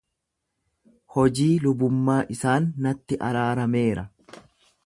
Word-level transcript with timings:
Hojii 1.17 1.49
lubummaa 1.67 2.17
isaan 2.39 2.67
natti 2.87 3.23
araarameera. 3.29 4.09